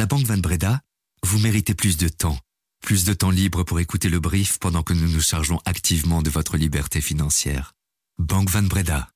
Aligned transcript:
la 0.00 0.06
Banque 0.06 0.24
Van 0.24 0.38
Breda, 0.38 0.80
vous 1.26 1.38
méritez 1.40 1.74
plus 1.74 1.98
de 1.98 2.08
temps. 2.08 2.38
Plus 2.80 3.04
de 3.04 3.12
temps 3.12 3.28
libre 3.28 3.64
pour 3.64 3.80
écouter 3.80 4.08
le 4.08 4.18
brief 4.18 4.58
pendant 4.58 4.82
que 4.82 4.94
nous 4.94 5.06
nous 5.06 5.20
chargeons 5.20 5.60
activement 5.66 6.22
de 6.22 6.30
votre 6.30 6.56
liberté 6.56 7.02
financière. 7.02 7.74
Banque 8.18 8.48
Van 8.48 8.62
Breda. 8.62 9.10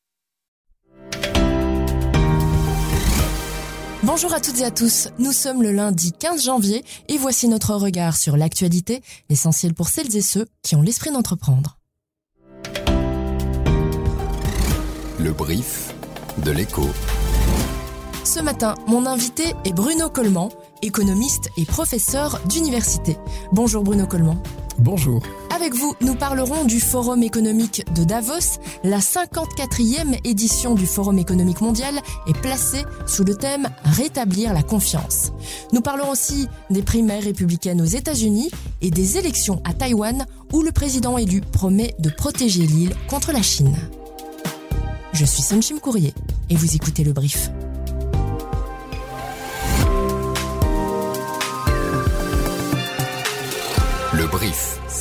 Bonjour 4.03 4.35
à 4.35 4.41
toutes 4.41 4.59
et 4.59 4.65
à 4.65 4.71
tous, 4.71 5.09
nous 5.19 5.33
sommes 5.33 5.63
le 5.63 5.73
lundi 5.73 6.13
15 6.13 6.45
janvier 6.45 6.85
et 7.09 7.17
voici 7.17 7.49
notre 7.49 7.75
regard 7.75 8.15
sur 8.15 8.37
l'actualité, 8.37 9.01
l'essentiel 9.31 9.73
pour 9.73 9.89
celles 9.89 10.15
et 10.15 10.21
ceux 10.21 10.45
qui 10.61 10.77
ont 10.77 10.83
l'esprit 10.83 11.13
d'entreprendre. 11.13 11.79
Le 15.19 15.33
brief 15.33 15.95
de 16.45 16.51
l'écho. 16.51 16.91
Ce 18.25 18.41
matin, 18.41 18.75
mon 18.87 19.05
invité 19.05 19.45
est 19.67 19.75
Bruno 19.75 20.09
Coleman, 20.09 20.49
économiste 20.81 21.51
et 21.59 21.67
professeur 21.67 22.41
d'université. 22.49 23.19
Bonjour 23.53 23.85
Bruno 23.85 24.07
Coleman. 24.07 24.39
Bonjour. 24.79 25.23
Avec 25.55 25.75
vous, 25.75 25.95
nous 26.01 26.15
parlerons 26.15 26.65
du 26.65 26.81
Forum 26.81 27.23
économique 27.23 27.85
de 27.95 28.03
Davos. 28.03 28.59
La 28.83 29.01
54e 29.01 30.19
édition 30.25 30.75
du 30.75 30.87
Forum 30.87 31.19
économique 31.19 31.61
mondial 31.61 31.95
est 32.27 32.41
placée 32.41 32.85
sous 33.07 33.25
le 33.25 33.35
thème 33.37 33.69
Rétablir 33.85 34.55
la 34.55 34.63
confiance. 34.63 35.33
Nous 35.73 35.83
parlerons 35.83 36.13
aussi 36.13 36.49
des 36.71 36.83
primaires 36.83 37.25
républicaines 37.25 37.83
aux 37.83 37.85
États-Unis 37.85 38.51
et 38.81 38.91
des 38.91 39.19
élections 39.19 39.61
à 39.65 39.75
Taïwan 39.75 40.25
où 40.51 40.63
le 40.63 40.73
président 40.73 41.19
élu 41.19 41.43
promet 41.43 41.95
de 41.99 42.09
protéger 42.09 42.63
l'île 42.63 42.95
contre 43.11 43.33
la 43.33 43.43
Chine. 43.43 43.77
Je 45.13 45.27
suis 45.27 45.43
Sunshim 45.43 45.79
Courrier 45.79 46.15
et 46.49 46.57
vous 46.57 46.75
écoutez 46.75 47.05
le 47.05 47.13
brief. 47.13 47.51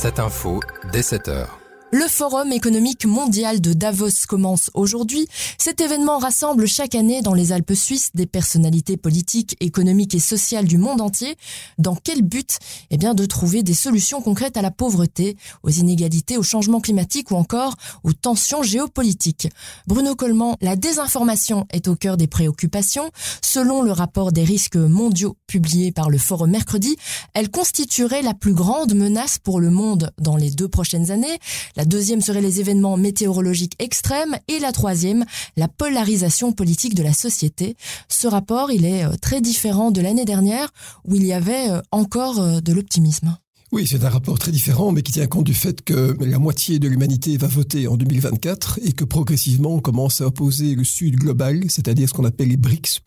Cette 0.04 0.20
info 0.20 0.60
dès 0.92 1.00
7 1.00 1.28
heures. 1.28 1.63
Le 1.94 2.08
Forum 2.08 2.50
économique 2.50 3.06
mondial 3.06 3.60
de 3.60 3.72
Davos 3.72 4.26
commence 4.26 4.68
aujourd'hui. 4.74 5.28
Cet 5.58 5.80
événement 5.80 6.18
rassemble 6.18 6.66
chaque 6.66 6.96
année 6.96 7.22
dans 7.22 7.34
les 7.34 7.52
Alpes 7.52 7.74
suisses 7.74 8.10
des 8.14 8.26
personnalités 8.26 8.96
politiques, 8.96 9.56
économiques 9.60 10.16
et 10.16 10.18
sociales 10.18 10.64
du 10.64 10.76
monde 10.76 11.00
entier. 11.00 11.36
Dans 11.78 11.94
quel 11.94 12.22
but? 12.22 12.58
Eh 12.90 12.96
bien, 12.96 13.14
de 13.14 13.24
trouver 13.26 13.62
des 13.62 13.74
solutions 13.74 14.20
concrètes 14.22 14.56
à 14.56 14.62
la 14.62 14.72
pauvreté, 14.72 15.36
aux 15.62 15.70
inégalités, 15.70 16.36
au 16.36 16.42
changement 16.42 16.80
climatique 16.80 17.30
ou 17.30 17.36
encore 17.36 17.76
aux 18.02 18.12
tensions 18.12 18.64
géopolitiques. 18.64 19.46
Bruno 19.86 20.16
Coleman, 20.16 20.56
la 20.62 20.74
désinformation 20.74 21.64
est 21.70 21.86
au 21.86 21.94
cœur 21.94 22.16
des 22.16 22.26
préoccupations. 22.26 23.08
Selon 23.40 23.82
le 23.82 23.92
rapport 23.92 24.32
des 24.32 24.42
risques 24.42 24.74
mondiaux 24.74 25.36
publié 25.46 25.92
par 25.92 26.10
le 26.10 26.18
Forum 26.18 26.50
mercredi, 26.50 26.96
elle 27.34 27.52
constituerait 27.52 28.22
la 28.22 28.34
plus 28.34 28.52
grande 28.52 28.94
menace 28.94 29.38
pour 29.38 29.60
le 29.60 29.70
monde 29.70 30.10
dans 30.20 30.34
les 30.36 30.50
deux 30.50 30.66
prochaines 30.66 31.12
années. 31.12 31.38
Deuxième 31.84 32.20
serait 32.20 32.40
les 32.40 32.60
événements 32.60 32.96
météorologiques 32.96 33.74
extrêmes 33.78 34.36
et 34.48 34.58
la 34.58 34.72
troisième, 34.72 35.24
la 35.56 35.68
polarisation 35.68 36.52
politique 36.52 36.94
de 36.94 37.02
la 37.02 37.12
société. 37.12 37.76
Ce 38.08 38.26
rapport, 38.26 38.70
il 38.70 38.84
est 38.84 39.04
euh, 39.04 39.16
très 39.20 39.40
différent 39.40 39.90
de 39.90 40.00
l'année 40.00 40.24
dernière 40.24 40.70
où 41.04 41.14
il 41.14 41.24
y 41.24 41.32
avait 41.32 41.70
euh, 41.70 41.80
encore 41.90 42.40
euh, 42.40 42.60
de 42.60 42.72
l'optimisme. 42.72 43.36
Oui, 43.74 43.88
c'est 43.88 44.04
un 44.04 44.08
rapport 44.08 44.38
très 44.38 44.52
différent, 44.52 44.92
mais 44.92 45.02
qui 45.02 45.10
tient 45.10 45.26
compte 45.26 45.46
du 45.46 45.52
fait 45.52 45.82
que 45.82 46.16
la 46.20 46.38
moitié 46.38 46.78
de 46.78 46.86
l'humanité 46.86 47.36
va 47.36 47.48
voter 47.48 47.88
en 47.88 47.96
2024 47.96 48.78
et 48.84 48.92
que 48.92 49.02
progressivement 49.02 49.74
on 49.74 49.80
commence 49.80 50.20
à 50.20 50.28
opposer 50.28 50.76
le 50.76 50.84
Sud 50.84 51.16
global, 51.16 51.64
c'est-à-dire 51.66 52.08
ce 52.08 52.14
qu'on 52.14 52.24
appelle 52.24 52.50
les 52.50 52.56
BRICS 52.56 53.00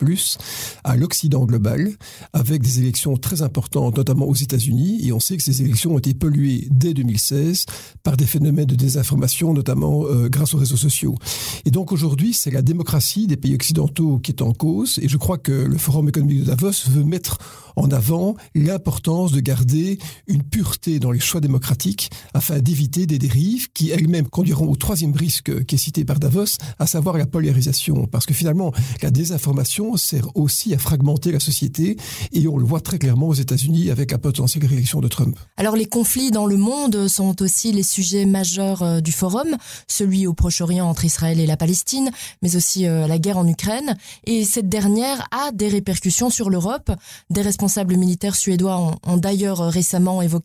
à 0.84 0.98
l'Occident 0.98 1.46
global, 1.46 1.94
avec 2.34 2.62
des 2.64 2.82
élections 2.82 3.16
très 3.16 3.44
importantes, 3.44 3.96
notamment 3.96 4.26
aux 4.26 4.36
États-Unis. 4.36 5.08
Et 5.08 5.14
on 5.14 5.22
sait 5.22 5.38
que 5.38 5.44
ces 5.44 5.62
élections 5.62 5.96
ont 5.96 6.00
été 6.00 6.14
polluées 6.14 6.68
dès 6.70 6.94
2016 6.94 7.66
par 8.04 8.18
des 8.18 8.26
phénomènes 8.26 8.66
de 8.66 8.76
désinformation, 8.76 9.54
notamment 9.54 10.06
euh, 10.06 10.28
grâce 10.28 10.54
aux 10.54 10.58
réseaux 10.58 10.76
sociaux. 10.76 11.16
Et 11.64 11.72
donc 11.72 11.94
aujourd'hui, 11.94 12.34
c'est 12.34 12.52
la 12.52 12.62
démocratie 12.62 13.28
des 13.28 13.38
pays 13.38 13.56
occidentaux 13.56 14.20
qui 14.20 14.32
est 14.32 14.42
en 14.42 14.52
cause. 14.52 15.00
Et 15.02 15.08
je 15.08 15.16
crois 15.16 15.38
que 15.38 15.54
le 15.54 15.78
Forum 15.78 16.10
économique 16.10 16.42
de 16.42 16.48
Davos 16.48 16.90
veut 16.90 17.06
mettre 17.06 17.38
en 17.78 17.90
avant 17.92 18.36
l'importance 18.56 19.32
de 19.32 19.40
garder 19.40 20.00
une 20.28 20.44
pureté 20.58 20.98
dans 20.98 21.12
les 21.12 21.20
choix 21.20 21.40
démocratiques 21.40 22.10
afin 22.34 22.58
d'éviter 22.58 23.06
des 23.06 23.20
dérives 23.20 23.68
qui 23.76 23.92
elles-mêmes 23.92 24.28
conduiront 24.28 24.68
au 24.72 24.76
troisième 24.76 25.14
risque 25.14 25.66
qui 25.66 25.76
est 25.76 25.78
cité 25.78 26.04
par 26.04 26.18
Davos, 26.18 26.58
à 26.80 26.88
savoir 26.88 27.16
la 27.20 27.28
polarisation. 27.28 28.08
Parce 28.08 28.26
que 28.26 28.34
finalement, 28.34 28.74
la 29.04 29.12
désinformation 29.12 29.96
sert 29.98 30.36
aussi 30.36 30.74
à 30.74 30.80
fragmenter 30.80 31.32
la 31.32 31.40
société 31.40 31.96
et 32.34 32.48
on 32.48 32.58
le 32.58 32.66
voit 32.66 32.82
très 32.82 32.98
clairement 32.98 33.28
aux 33.28 33.36
États-Unis 33.36 33.92
avec 33.92 34.10
la 34.10 34.18
potentielle 34.18 34.66
réélection 34.66 35.00
de 35.00 35.08
Trump. 35.08 35.38
Alors 35.58 35.76
les 35.76 35.86
conflits 35.86 36.32
dans 36.32 36.48
le 36.48 36.58
monde 36.58 37.08
sont 37.08 37.40
aussi 37.44 37.72
les 37.72 37.84
sujets 37.84 38.26
majeurs 38.26 38.82
euh, 38.82 39.00
du 39.00 39.12
forum, 39.12 39.58
celui 39.88 40.26
au 40.26 40.34
Proche-Orient 40.34 40.90
entre 40.90 41.06
Israël 41.06 41.40
et 41.40 41.46
la 41.46 41.58
Palestine, 41.58 42.10
mais 42.42 42.56
aussi 42.56 42.88
euh, 42.88 43.06
la 43.06 43.20
guerre 43.20 43.38
en 43.38 43.48
Ukraine. 43.48 43.96
Et 44.26 44.44
cette 44.44 44.70
dernière 44.70 45.28
a 45.30 45.52
des 45.52 45.68
répercussions 45.68 46.32
sur 46.32 46.50
l'Europe. 46.50 46.92
Des 47.30 47.44
responsables 47.44 47.96
militaires 47.96 48.36
suédois 48.36 48.80
ont, 48.80 48.96
ont 49.06 49.18
d'ailleurs 49.18 49.60
récemment 49.60 50.24
évoqué 50.24 50.37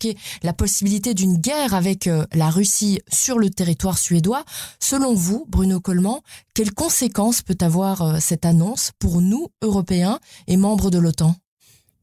la 0.42 0.52
possibilité 0.52 1.14
d'une 1.14 1.38
guerre 1.38 1.74
avec 1.74 2.06
euh, 2.06 2.24
la 2.32 2.50
Russie 2.50 3.00
sur 3.10 3.38
le 3.38 3.50
territoire 3.50 3.98
suédois. 3.98 4.44
Selon 4.80 5.14
vous, 5.14 5.46
Bruno 5.48 5.80
Coleman, 5.80 6.20
quelles 6.54 6.72
conséquences 6.72 7.42
peut 7.42 7.58
avoir 7.60 8.02
euh, 8.02 8.16
cette 8.20 8.44
annonce 8.44 8.92
pour 8.98 9.20
nous, 9.20 9.48
Européens 9.62 10.18
et 10.46 10.56
membres 10.56 10.90
de 10.90 10.98
l'OTAN? 10.98 11.34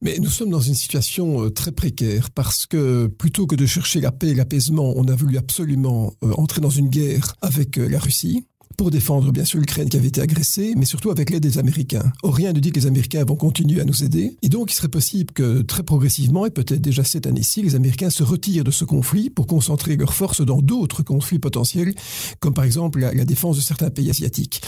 Mais 0.02 0.18
nous 0.18 0.30
sommes 0.30 0.50
dans 0.50 0.60
une 0.60 0.74
situation 0.74 1.44
euh, 1.44 1.50
très 1.50 1.72
précaire 1.72 2.30
parce 2.30 2.66
que 2.66 3.06
plutôt 3.06 3.46
que 3.46 3.56
de 3.56 3.66
chercher 3.66 4.00
la 4.00 4.12
paix 4.12 4.28
et 4.28 4.34
l'apaisement, 4.34 4.92
on 4.96 5.06
a 5.08 5.14
voulu 5.14 5.36
absolument 5.36 6.14
entrer 6.22 6.60
dans 6.60 6.70
une 6.70 6.88
guerre 6.88 7.34
avec 7.42 7.76
la 7.76 7.98
Russie 7.98 8.44
pour 8.80 8.90
défendre 8.90 9.30
bien 9.30 9.44
sûr 9.44 9.60
l'Ukraine 9.60 9.90
qui 9.90 9.98
avait 9.98 10.08
été 10.08 10.22
agressée, 10.22 10.72
mais 10.74 10.86
surtout 10.86 11.10
avec 11.10 11.28
l'aide 11.28 11.42
des 11.42 11.58
Américains. 11.58 12.10
Or, 12.22 12.34
rien 12.34 12.54
ne 12.54 12.60
dit 12.60 12.72
que 12.72 12.80
les 12.80 12.86
Américains 12.86 13.22
vont 13.26 13.36
continuer 13.36 13.78
à 13.78 13.84
nous 13.84 14.04
aider. 14.04 14.38
Et 14.40 14.48
donc, 14.48 14.72
il 14.72 14.74
serait 14.74 14.88
possible 14.88 15.34
que 15.34 15.60
très 15.60 15.82
progressivement, 15.82 16.46
et 16.46 16.50
peut-être 16.50 16.80
déjà 16.80 17.04
cette 17.04 17.26
année-ci, 17.26 17.60
les 17.60 17.74
Américains 17.74 18.08
se 18.08 18.22
retirent 18.22 18.64
de 18.64 18.70
ce 18.70 18.86
conflit 18.86 19.28
pour 19.28 19.46
concentrer 19.46 19.98
leurs 19.98 20.14
forces 20.14 20.40
dans 20.40 20.62
d'autres 20.62 21.02
conflits 21.02 21.38
potentiels, 21.38 21.92
comme 22.38 22.54
par 22.54 22.64
exemple 22.64 23.00
la, 23.00 23.12
la, 23.12 23.26
défense 23.26 23.56
de 23.56 23.60
certains 23.60 23.90
pays 23.90 24.08
asiatiques. 24.08 24.62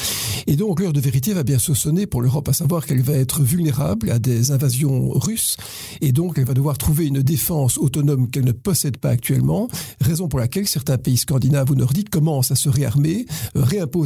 Et 0.47 0.57
donc, 0.57 0.81
l'heure 0.81 0.93
de 0.93 1.01
vérité 1.01 1.33
va 1.33 1.43
bien 1.43 1.59
se 1.59 1.73
sonner 1.73 2.05
pour 2.05 2.21
l'Europe, 2.21 2.51
à 2.51 2.53
savoir 2.53 2.85
qu'elle 2.85 3.01
va 3.01 3.15
être 3.15 3.43
vulnérable 3.43 4.11
à 4.11 4.19
des 4.19 4.51
invasions 4.51 5.09
russes, 5.09 5.57
et 6.03 6.13
donc 6.13 6.37
elle 6.37 6.45
va 6.45 6.53
devoir 6.53 6.77
trouver 6.77 7.07
une 7.07 7.23
défense 7.23 7.79
autonome 7.79 8.29
qu'elle 8.29 8.45
ne 8.45 8.53
possède 8.53 8.99
pas 8.99 9.09
actuellement, 9.09 9.69
raison 10.03 10.29
pour 10.29 10.39
laquelle 10.39 10.69
certains 10.69 10.99
pays 10.99 11.17
scandinaves 11.17 11.71
ou 11.71 11.77
nordiques 11.77 12.11
commencent 12.11 12.51
à 12.51 12.57
se 12.57 12.69
réarmer, 12.69 13.25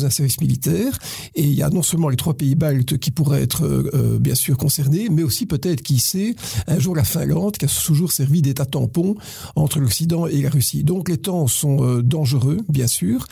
un 0.04 0.10
service 0.10 0.40
militaire. 0.40 0.98
Et 1.34 1.42
il 1.42 1.54
y 1.54 1.62
a 1.62 1.70
non 1.70 1.82
seulement 1.82 2.08
les 2.08 2.16
trois 2.16 2.34
pays 2.34 2.54
baltes 2.54 2.98
qui 2.98 3.10
pourraient 3.10 3.42
être 3.42 3.64
euh, 3.64 4.18
bien 4.18 4.34
sûr 4.34 4.56
concernés, 4.56 5.08
mais 5.10 5.22
aussi 5.22 5.46
peut-être, 5.46 5.82
qui 5.82 5.98
sait, 5.98 6.34
un 6.66 6.78
jour 6.78 6.94
la 6.94 7.04
Finlande, 7.04 7.56
qui 7.56 7.64
a 7.64 7.68
toujours 7.68 8.12
servi 8.12 8.42
d'état 8.42 8.66
tampon 8.66 9.14
entre 9.54 9.80
l'Occident 9.80 10.26
et 10.26 10.42
la 10.42 10.50
Russie. 10.50 10.84
Donc 10.84 11.08
les 11.08 11.18
temps 11.18 11.46
sont 11.46 11.82
euh, 11.82 12.02
dangereux, 12.02 12.58
bien 12.68 12.86
sûr, 12.86 13.26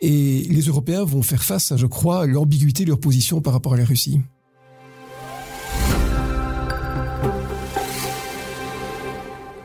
et 0.00 0.46
les 0.50 0.62
Européens 0.62 1.04
vont 1.04 1.22
faire 1.22 1.42
face 1.42 1.72
à, 1.72 1.76
je 1.76 1.86
crois, 1.86 2.26
l'ambiguïté 2.26 2.84
de 2.84 2.90
leur 2.90 3.00
position 3.00 3.40
par 3.40 3.52
rapport 3.52 3.74
à 3.74 3.76
la 3.76 3.84
Russie. 3.84 4.20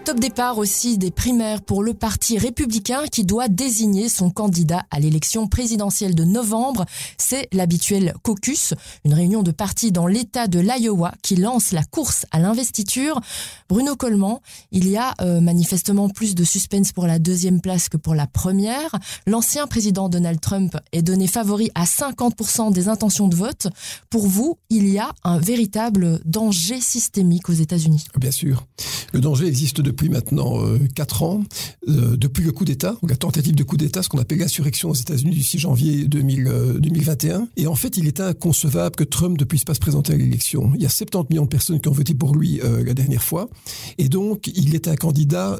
Top 0.05 0.19
départ 0.19 0.59
aussi 0.59 0.99
des 0.99 1.09
primaires 1.09 1.63
pour 1.63 1.81
le 1.81 1.95
Parti 1.95 2.37
républicain 2.37 3.07
qui 3.11 3.23
doit 3.23 3.47
désigner 3.47 4.07
son 4.07 4.29
candidat 4.29 4.83
à 4.91 4.99
l'élection 4.99 5.47
présidentielle 5.47 6.13
de 6.13 6.23
novembre. 6.23 6.85
C'est 7.17 7.47
l'habituel 7.51 8.13
caucus, 8.21 8.75
une 9.03 9.15
réunion 9.15 9.41
de 9.41 9.49
partis 9.49 9.91
dans 9.91 10.05
l'État 10.05 10.45
de 10.45 10.59
l'Iowa 10.59 11.11
qui 11.23 11.37
lance 11.37 11.71
la 11.71 11.83
course 11.83 12.27
à 12.29 12.37
l'investiture. 12.37 13.19
Bruno 13.67 13.95
Coleman, 13.95 14.37
il 14.71 14.87
y 14.87 14.95
a 14.95 15.15
euh, 15.21 15.41
manifestement 15.41 16.07
plus 16.07 16.35
de 16.35 16.43
suspense 16.43 16.91
pour 16.91 17.07
la 17.07 17.17
deuxième 17.17 17.59
place 17.59 17.89
que 17.89 17.97
pour 17.97 18.13
la 18.13 18.27
première. 18.27 18.91
L'ancien 19.25 19.65
président 19.65 20.07
Donald 20.07 20.39
Trump 20.39 20.77
est 20.91 21.01
donné 21.01 21.25
favori 21.25 21.71
à 21.73 21.85
50% 21.85 22.71
des 22.71 22.89
intentions 22.89 23.27
de 23.27 23.35
vote. 23.35 23.69
Pour 24.11 24.27
vous, 24.27 24.59
il 24.69 24.87
y 24.87 24.99
a 24.99 25.11
un 25.23 25.39
véritable 25.39 26.19
danger 26.25 26.79
systémique 26.79 27.49
aux 27.49 27.53
États-Unis. 27.53 28.05
Bien 28.19 28.29
sûr. 28.29 28.67
Le 29.13 29.19
danger 29.21 29.47
existe 29.47 29.81
depuis 29.81 29.94
depuis 29.95 30.09
maintenant 30.09 30.61
euh, 30.61 30.77
4 30.93 31.23
ans, 31.23 31.43
euh, 31.87 32.17
depuis 32.17 32.43
le 32.43 32.51
coup 32.51 32.65
d'État, 32.65 32.97
la 33.07 33.15
tentative 33.15 33.55
de 33.55 33.63
coup 33.63 33.77
d'État, 33.77 34.03
ce 34.03 34.09
qu'on 34.09 34.19
appelle 34.19 34.39
l'insurrection 34.39 34.89
aux 34.89 34.95
États-Unis 34.95 35.31
du 35.31 35.41
6 35.41 35.59
janvier 35.59 36.05
2000, 36.05 36.47
euh, 36.47 36.79
2021. 36.79 37.47
Et 37.55 37.65
en 37.65 37.75
fait, 37.75 37.95
il 37.95 38.05
est 38.05 38.19
inconcevable 38.19 38.97
que 38.97 39.05
Trump 39.05 39.39
ne 39.39 39.45
puisse 39.45 39.63
pas 39.63 39.73
se 39.73 39.79
présenter 39.79 40.11
à 40.11 40.17
l'élection. 40.17 40.73
Il 40.75 40.81
y 40.81 40.85
a 40.85 40.89
70 40.89 41.29
millions 41.29 41.43
de 41.43 41.49
personnes 41.49 41.79
qui 41.79 41.87
ont 41.87 41.93
voté 41.93 42.13
pour 42.13 42.35
lui 42.35 42.59
la 42.61 42.93
dernière 42.93 43.23
fois. 43.23 43.49
Et 43.97 44.09
donc, 44.09 44.51
il 44.53 44.75
est 44.75 44.87
un 44.87 44.95
candidat 44.95 45.59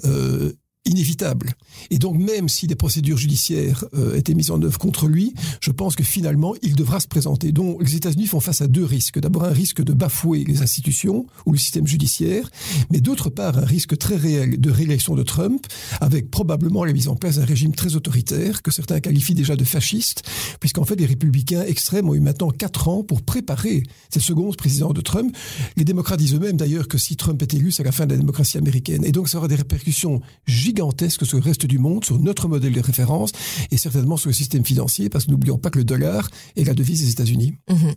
inévitable. 0.85 1.53
Et 1.89 1.97
donc 1.97 2.17
même 2.17 2.47
si 2.47 2.67
des 2.67 2.75
procédures 2.75 3.17
judiciaires 3.17 3.85
euh, 3.95 4.15
étaient 4.15 4.35
mises 4.35 4.51
en 4.51 4.61
œuvre 4.61 4.77
contre 4.77 5.07
lui, 5.07 5.33
je 5.59 5.71
pense 5.71 5.95
que 5.95 6.03
finalement 6.03 6.53
il 6.61 6.75
devra 6.75 6.99
se 6.99 7.07
présenter. 7.07 7.51
Donc 7.51 7.81
les 7.83 7.95
États-Unis 7.95 8.27
font 8.27 8.39
face 8.39 8.61
à 8.61 8.67
deux 8.67 8.85
risques. 8.85 9.19
D'abord 9.19 9.43
un 9.43 9.51
risque 9.51 9.83
de 9.83 9.93
bafouer 9.93 10.43
les 10.45 10.61
institutions 10.61 11.25
ou 11.45 11.51
le 11.51 11.57
système 11.57 11.87
judiciaire, 11.87 12.49
mais 12.91 13.01
d'autre 13.01 13.29
part 13.29 13.57
un 13.57 13.65
risque 13.65 13.97
très 13.97 14.15
réel 14.15 14.59
de 14.59 14.71
réélection 14.71 15.15
de 15.15 15.23
Trump, 15.23 15.65
avec 16.01 16.29
probablement 16.29 16.85
la 16.85 16.93
mise 16.93 17.07
en 17.07 17.15
place 17.15 17.37
d'un 17.37 17.45
régime 17.45 17.73
très 17.73 17.95
autoritaire 17.95 18.61
que 18.61 18.71
certains 18.71 18.99
qualifient 18.99 19.33
déjà 19.33 19.55
de 19.55 19.63
fasciste, 19.63 20.23
puisqu'en 20.59 20.85
fait 20.85 20.95
les 20.95 21.07
républicains 21.07 21.63
extrêmes 21.63 22.09
ont 22.09 22.13
eu 22.13 22.19
maintenant 22.19 22.51
quatre 22.51 22.87
ans 22.87 23.03
pour 23.03 23.23
préparer 23.23 23.83
cette 24.11 24.21
seconde 24.21 24.55
présidence 24.55 24.93
de 24.93 25.01
Trump. 25.01 25.35
Les 25.77 25.83
démocrates 25.83 26.19
disent 26.19 26.35
eux-mêmes 26.35 26.57
d'ailleurs 26.57 26.87
que 26.87 26.99
si 26.99 27.15
Trump 27.15 27.41
est 27.41 27.53
élu, 27.55 27.71
c'est 27.71 27.83
la 27.83 27.91
fin 27.91 28.05
de 28.05 28.11
la 28.11 28.19
démocratie 28.19 28.59
américaine. 28.59 29.03
Et 29.03 29.11
donc 29.11 29.29
ça 29.29 29.39
aura 29.39 29.47
des 29.47 29.55
répercussions 29.55 30.21
gigantesques 30.45 30.74
gigantesque 30.75 31.25
sur 31.25 31.37
le 31.37 31.43
reste 31.43 31.65
du 31.65 31.79
monde, 31.79 32.03
sur 32.03 32.19
notre 32.19 32.47
modèle 32.47 32.73
de 32.73 32.81
référence 32.81 33.31
et 33.71 33.77
certainement 33.77 34.17
sur 34.17 34.29
le 34.29 34.33
système 34.33 34.65
financier, 34.65 35.09
parce 35.09 35.25
que 35.25 35.31
n'oublions 35.31 35.57
pas 35.57 35.69
que 35.69 35.77
le 35.77 35.85
dollar 35.85 36.29
est 36.55 36.65
la 36.65 36.73
devise 36.73 37.01
des 37.01 37.11
États-Unis. 37.11 37.53
Mhm. 37.69 37.93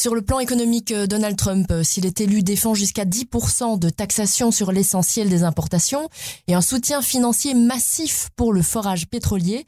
Sur 0.00 0.14
le 0.14 0.22
plan 0.22 0.40
économique, 0.40 0.92
euh, 0.92 1.06
Donald 1.06 1.36
Trump, 1.36 1.70
euh, 1.70 1.82
s'il 1.82 2.06
est 2.06 2.22
élu, 2.22 2.42
défend 2.42 2.72
jusqu'à 2.72 3.04
10% 3.04 3.78
de 3.78 3.90
taxation 3.90 4.50
sur 4.50 4.72
l'essentiel 4.72 5.28
des 5.28 5.42
importations 5.42 6.08
et 6.48 6.54
un 6.54 6.62
soutien 6.62 7.02
financier 7.02 7.52
massif 7.52 8.30
pour 8.34 8.54
le 8.54 8.62
forage 8.62 9.08
pétrolier. 9.08 9.66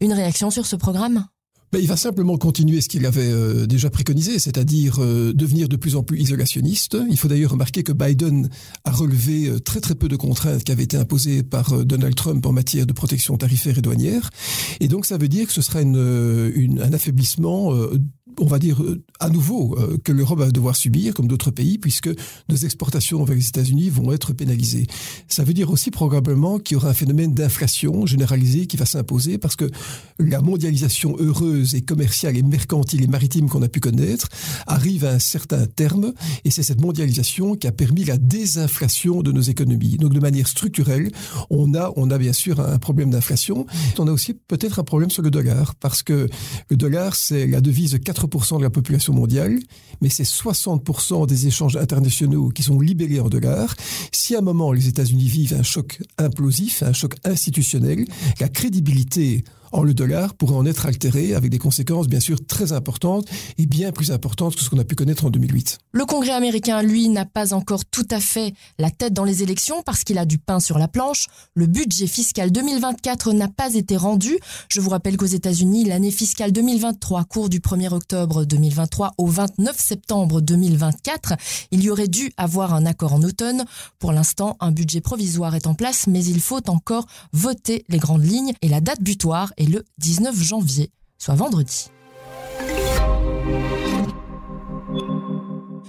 Une 0.00 0.14
réaction 0.14 0.50
sur 0.50 0.64
ce 0.64 0.76
programme? 0.76 1.26
Ben, 1.74 1.80
il 1.80 1.88
va 1.88 1.96
simplement 1.96 2.38
continuer 2.38 2.80
ce 2.80 2.88
qu'il 2.88 3.04
avait 3.04 3.32
euh, 3.32 3.66
déjà 3.66 3.90
préconisé, 3.90 4.38
c'est-à-dire 4.38 5.00
euh, 5.00 5.32
devenir 5.32 5.68
de 5.68 5.74
plus 5.74 5.96
en 5.96 6.04
plus 6.04 6.20
isolationniste. 6.20 6.96
Il 7.10 7.18
faut 7.18 7.26
d'ailleurs 7.26 7.50
remarquer 7.50 7.82
que 7.82 7.90
Biden 7.90 8.48
a 8.84 8.92
relevé 8.92 9.48
euh, 9.48 9.58
très 9.58 9.80
très 9.80 9.96
peu 9.96 10.06
de 10.06 10.14
contraintes 10.14 10.62
qui 10.62 10.70
avaient 10.70 10.84
été 10.84 10.96
imposées 10.96 11.42
par 11.42 11.84
Donald 11.84 12.14
Trump 12.14 12.46
en 12.46 12.52
matière 12.52 12.86
de 12.86 12.92
protection 12.92 13.36
tarifaire 13.36 13.76
et 13.76 13.82
douanière. 13.82 14.30
Et 14.78 14.86
donc 14.86 15.04
ça 15.04 15.18
veut 15.18 15.26
dire 15.26 15.48
que 15.48 15.52
ce 15.52 15.62
sera 15.62 15.80
une, 15.80 16.80
un 16.80 16.92
affaiblissement 16.92 17.72
on 18.40 18.46
va 18.46 18.58
dire, 18.58 18.82
à 19.20 19.28
nouveau, 19.28 19.76
euh, 19.78 19.98
que 20.02 20.12
l'Europe 20.12 20.38
va 20.38 20.50
devoir 20.50 20.76
subir, 20.76 21.14
comme 21.14 21.28
d'autres 21.28 21.50
pays, 21.50 21.78
puisque 21.78 22.10
nos 22.48 22.56
exportations 22.56 23.22
vers 23.24 23.36
les 23.36 23.48
États-Unis 23.48 23.90
vont 23.90 24.12
être 24.12 24.32
pénalisées. 24.32 24.86
Ça 25.28 25.44
veut 25.44 25.54
dire 25.54 25.70
aussi 25.70 25.90
probablement 25.90 26.58
qu'il 26.58 26.74
y 26.74 26.76
aura 26.76 26.88
un 26.88 26.94
phénomène 26.94 27.34
d'inflation 27.34 28.06
généralisée 28.06 28.66
qui 28.66 28.76
va 28.76 28.86
s'imposer, 28.86 29.38
parce 29.38 29.56
que 29.56 29.70
la 30.18 30.40
mondialisation 30.40 31.16
heureuse 31.18 31.74
et 31.74 31.82
commerciale 31.82 32.36
et 32.36 32.42
mercantile 32.42 33.02
et 33.04 33.06
maritime 33.06 33.48
qu'on 33.48 33.62
a 33.62 33.68
pu 33.68 33.80
connaître 33.80 34.28
arrive 34.66 35.04
à 35.04 35.12
un 35.12 35.18
certain 35.18 35.66
terme, 35.66 36.12
et 36.44 36.50
c'est 36.50 36.62
cette 36.62 36.80
mondialisation 36.80 37.56
qui 37.56 37.66
a 37.66 37.72
permis 37.72 38.04
la 38.04 38.18
désinflation 38.18 39.22
de 39.22 39.32
nos 39.32 39.42
économies. 39.42 39.96
Donc 39.96 40.12
de 40.12 40.20
manière 40.20 40.48
structurelle, 40.48 41.10
on 41.50 41.74
a, 41.74 41.92
on 41.96 42.10
a 42.10 42.18
bien 42.18 42.32
sûr 42.32 42.60
un 42.60 42.78
problème 42.78 43.10
d'inflation. 43.10 43.66
On 43.98 44.08
a 44.08 44.12
aussi 44.12 44.34
peut-être 44.34 44.80
un 44.80 44.84
problème 44.84 45.10
sur 45.10 45.22
le 45.22 45.30
dollar, 45.30 45.74
parce 45.76 46.02
que 46.02 46.28
le 46.70 46.76
dollar, 46.76 47.14
c'est 47.14 47.46
la 47.46 47.60
devise 47.60 47.98
80 48.02 48.23
de 48.28 48.62
la 48.62 48.70
population 48.70 49.12
mondiale, 49.12 49.58
mais 50.00 50.08
c'est 50.08 50.24
60% 50.24 51.26
des 51.26 51.46
échanges 51.46 51.76
internationaux 51.76 52.48
qui 52.48 52.62
sont 52.62 52.80
libellés 52.80 53.20
en 53.20 53.28
dollars. 53.28 53.74
Si 54.12 54.34
à 54.34 54.38
un 54.38 54.42
moment 54.42 54.72
les 54.72 54.88
États-Unis 54.88 55.28
vivent 55.28 55.54
un 55.54 55.62
choc 55.62 56.02
implosif, 56.18 56.82
un 56.82 56.92
choc 56.92 57.14
institutionnel, 57.24 58.04
la 58.40 58.48
crédibilité 58.48 59.44
Or, 59.76 59.84
le 59.84 59.92
dollar 59.92 60.34
pourrait 60.34 60.54
en 60.54 60.66
être 60.66 60.86
altéré 60.86 61.34
avec 61.34 61.50
des 61.50 61.58
conséquences 61.58 62.06
bien 62.06 62.20
sûr 62.20 62.38
très 62.46 62.70
importantes 62.70 63.26
et 63.58 63.66
bien 63.66 63.90
plus 63.90 64.12
importantes 64.12 64.54
que 64.54 64.62
ce 64.62 64.70
qu'on 64.70 64.78
a 64.78 64.84
pu 64.84 64.94
connaître 64.94 65.24
en 65.24 65.30
2008. 65.30 65.78
Le 65.90 66.04
Congrès 66.04 66.30
américain, 66.30 66.80
lui, 66.80 67.08
n'a 67.08 67.24
pas 67.24 67.52
encore 67.52 67.84
tout 67.84 68.06
à 68.12 68.20
fait 68.20 68.54
la 68.78 68.92
tête 68.92 69.12
dans 69.12 69.24
les 69.24 69.42
élections 69.42 69.82
parce 69.82 70.04
qu'il 70.04 70.16
a 70.18 70.26
du 70.26 70.38
pain 70.38 70.60
sur 70.60 70.78
la 70.78 70.86
planche. 70.86 71.26
Le 71.54 71.66
budget 71.66 72.06
fiscal 72.06 72.52
2024 72.52 73.32
n'a 73.32 73.48
pas 73.48 73.74
été 73.74 73.96
rendu. 73.96 74.38
Je 74.68 74.80
vous 74.80 74.90
rappelle 74.90 75.16
qu'aux 75.16 75.26
États-Unis, 75.26 75.86
l'année 75.86 76.12
fiscale 76.12 76.52
2023 76.52 77.24
court 77.24 77.48
du 77.48 77.58
1er 77.58 77.92
octobre 77.92 78.44
2023 78.44 79.14
au 79.18 79.26
29 79.26 79.76
septembre 79.76 80.40
2024. 80.40 81.34
Il 81.72 81.82
y 81.82 81.90
aurait 81.90 82.06
dû 82.06 82.30
avoir 82.36 82.74
un 82.74 82.86
accord 82.86 83.14
en 83.14 83.24
automne. 83.24 83.64
Pour 83.98 84.12
l'instant, 84.12 84.56
un 84.60 84.70
budget 84.70 85.00
provisoire 85.00 85.56
est 85.56 85.66
en 85.66 85.74
place, 85.74 86.06
mais 86.06 86.24
il 86.24 86.40
faut 86.40 86.70
encore 86.70 87.06
voter 87.32 87.84
les 87.88 87.98
grandes 87.98 88.24
lignes 88.24 88.52
et 88.62 88.68
la 88.68 88.80
date 88.80 89.02
butoir 89.02 89.52
est 89.56 89.63
le 89.66 89.84
19 89.98 90.34
janvier, 90.36 90.90
soit 91.18 91.34
vendredi. 91.34 91.90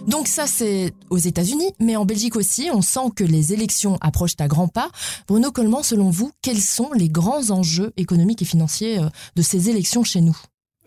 Donc 0.07 0.27
ça, 0.27 0.45
c'est 0.48 0.94
aux 1.10 1.18
États-Unis, 1.18 1.72
mais 1.80 1.95
en 1.95 2.06
Belgique 2.06 2.36
aussi, 2.36 2.69
on 2.74 2.81
sent 2.81 3.12
que 3.16 3.24
les 3.24 3.54
élections 3.54 3.98
approchent 4.01 4.36
à 4.39 4.48
grands 4.48 4.68
pas. 4.68 4.89
Bruno 5.27 5.51
Coleman, 5.51 5.83
selon 5.83 6.10
vous, 6.10 6.31
quels 6.42 6.62
sont 6.62 6.92
les 6.94 7.10
grands 7.10 7.50
enjeux 7.50 7.92
économiques 7.98 8.42
et 8.42 8.45
financiers 8.45 9.00
euh, 9.00 9.10
de 9.36 9.42
ces 9.42 9.69
élections 9.69 10.04
chez 10.04 10.22
nous? 10.22 10.38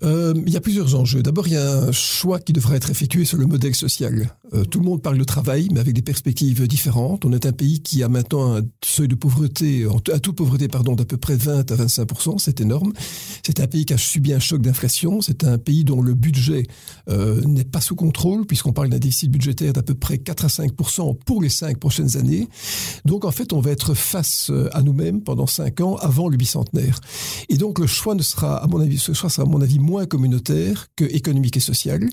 Euh, 0.05 0.33
il 0.47 0.53
y 0.53 0.57
a 0.57 0.61
plusieurs 0.61 0.95
enjeux. 0.95 1.23
D'abord, 1.23 1.49
il 1.49 1.55
y 1.55 1.57
a 1.57 1.79
un 1.79 1.93
choix 1.93 2.39
qui 2.39 2.53
devrait 2.53 2.77
être 2.77 2.91
effectué 2.91 3.25
sur 3.25 3.39
le 3.39 3.47
modèle 3.47 3.75
social. 3.75 4.35
Euh, 4.55 4.65
tout 4.65 4.79
le 4.79 4.85
monde 4.85 5.03
parle 5.03 5.19
de 5.19 5.25
travail, 5.25 5.69
mais 5.73 5.81
avec 5.81 5.95
des 5.95 6.03
perspectives 6.03 6.67
différentes. 6.69 7.25
On 7.25 7.33
est 7.33 7.47
un 7.47 7.53
pays 7.53 7.81
qui 7.81 8.03
a 8.03 8.09
maintenant 8.09 8.57
un 8.57 8.63
seuil 8.85 9.09
de 9.09 9.17
pauvreté, 9.17 9.87
à 10.13 10.21
toute 10.21 10.37
pauvreté, 10.37 10.69
pardon, 10.69 10.95
d'à 10.95 11.05
peu 11.05 11.17
près 11.17 11.37
20 11.37 11.71
à 11.71 11.75
25 11.75 12.09
C'est 12.39 12.61
énorme. 12.61 12.93
C'est 13.45 13.61
un 13.61 13.67
pays 13.67 13.85
qui 13.85 13.93
a 13.93 13.99
subi 13.99 14.33
un 14.33 14.39
choc 14.39 14.63
d'inflation. 14.63 15.21
C'est 15.21 15.45
un 15.45 15.59
pays 15.59 15.85
dont 15.85 16.01
le 16.01 16.15
budget 16.15 16.65
euh, 17.09 17.41
n'est 17.43 17.65
pas 17.65 17.81
sous 17.81 17.97
contrôle, 17.97 18.47
puisqu'on 18.47 18.73
parle 18.73 18.91
d'un 18.91 18.99
déficit 18.99 19.31
budgétaire 19.31 19.73
d'à 19.73 19.83
peu 19.83 19.95
près 19.95 20.19
4 20.19 20.45
à 20.45 20.49
5% 20.49 21.19
pour 21.25 21.43
les 21.43 21.49
cinq 21.49 21.79
prochaines 21.79 22.17
années. 22.17 22.49
Donc, 23.05 23.25
en 23.25 23.33
fait, 23.33 23.53
on 23.53 23.61
va 23.61 23.73
être 23.73 23.95
face 23.95 24.53
à 24.73 24.83
nous-mêmes 24.83 25.23
pendant 25.23 25.47
cinq 25.47 25.81
ans 25.81 25.97
avant 25.97 26.29
le 26.29 26.37
bicentenaire. 26.37 27.01
Et 27.49 27.57
donc, 27.57 27.81
le 27.81 27.87
choix 27.87 28.15
ne 28.15 28.23
sera, 28.23 28.57
à 28.57 28.67
mon 28.69 28.81
avis, 28.81 28.99
ce 28.99 29.13
choix 29.13 29.29
sera, 29.29 29.43
à 29.43 29.51
mon 29.51 29.61
avis, 29.61 29.79
moins 29.89 30.07
communautaire 30.07 30.89
que 30.97 31.05
économique 31.05 31.57
et 31.57 31.61
social, 31.61 32.09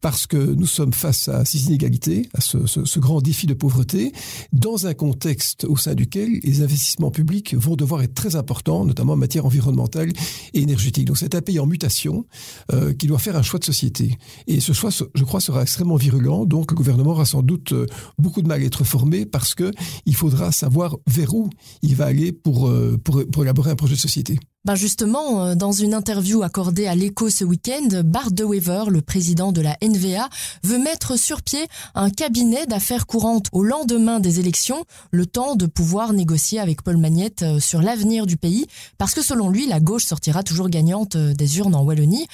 parce 0.00 0.26
que 0.26 0.36
nous 0.36 0.66
sommes 0.66 0.92
face 0.92 1.28
à 1.28 1.44
ces 1.44 1.66
inégalités, 1.66 2.28
à 2.34 2.40
ce, 2.40 2.98
grand 2.98 3.20
défi 3.20 3.46
de 3.46 3.54
pauvreté, 3.54 4.12
dans 4.52 4.86
un 4.86 4.94
contexte 4.94 5.64
au 5.64 5.76
sein 5.76 5.94
duquel 5.94 6.40
les 6.42 6.62
investissements 6.62 7.10
publics 7.10 7.54
vont 7.54 7.76
devoir 7.76 8.02
être 8.02 8.14
très 8.14 8.36
importants, 8.36 8.84
notamment 8.84 9.14
en 9.14 9.16
matière 9.16 9.46
environnementale 9.46 10.12
et 10.52 10.60
énergétique. 10.60 11.06
Donc 11.06 11.18
c'est 11.18 11.34
un 11.34 11.40
pays 11.40 11.58
en 11.58 11.66
mutation 11.66 12.26
euh, 12.72 12.92
qui 12.92 13.06
doit 13.06 13.18
faire 13.18 13.36
un 13.36 13.42
choix 13.42 13.58
de 13.58 13.64
société. 13.64 14.18
Et 14.46 14.60
ce 14.60 14.72
choix, 14.72 14.90
je 14.90 15.24
crois, 15.24 15.40
sera 15.40 15.62
extrêmement 15.62 15.96
virulent. 15.96 16.44
Donc 16.44 16.70
le 16.70 16.76
gouvernement 16.76 17.12
aura 17.12 17.24
sans 17.24 17.42
doute 17.42 17.72
euh, 17.72 17.86
beaucoup 18.18 18.42
de 18.42 18.48
mal 18.48 18.60
à 18.60 18.64
être 18.64 18.84
formé 18.84 19.24
parce 19.24 19.54
que 19.54 19.70
il 20.04 20.14
faudra 20.14 20.52
savoir 20.52 20.96
vers 21.06 21.34
où 21.34 21.48
il 21.82 21.94
va 21.96 22.06
aller 22.06 22.32
pour, 22.32 22.68
euh, 22.68 23.00
élaborer 23.40 23.70
un 23.70 23.76
projet 23.76 23.94
de 23.94 24.00
société. 24.00 24.38
Ben 24.64 24.76
justement, 24.76 25.44
euh, 25.44 25.54
dans 25.54 25.72
une 25.72 25.92
interview 25.92 26.42
accordée 26.42 26.86
à 26.86 26.94
l'écho 26.94 27.28
ce 27.28 27.44
week-end, 27.44 28.00
Bart 28.02 28.30
De 28.30 28.44
Wever, 28.44 28.84
le 28.88 29.02
président 29.02 29.52
de 29.52 29.60
la 29.60 29.76
NVA, 29.82 30.30
veut 30.62 30.78
mettre 30.78 31.18
sur 31.18 31.42
pied 31.42 31.66
un 31.94 32.08
cabinet 32.08 32.64
d'affaires 32.64 33.06
courantes 33.06 33.48
au 33.52 33.62
lendemain 33.62 34.20
des 34.20 34.40
élections, 34.40 34.86
le 35.10 35.26
temps 35.26 35.54
de 35.54 35.66
pouvoir 35.66 36.14
négocier 36.14 36.60
avec 36.60 36.80
Paul 36.80 36.96
Magnette 36.96 37.42
euh, 37.42 37.60
sur 37.60 37.82
l'avenir 37.82 38.24
du 38.24 38.38
pays, 38.38 38.64
parce 38.96 39.12
que 39.12 39.22
selon 39.22 39.50
lui, 39.50 39.66
la 39.66 39.80
gauche 39.80 40.06
sortira 40.06 40.42
toujours 40.42 40.70
gagnante 40.70 41.16
euh, 41.16 41.34
des 41.34 41.58
urnes 41.58 41.74
en 41.74 41.82
Wallonie. 41.82 42.26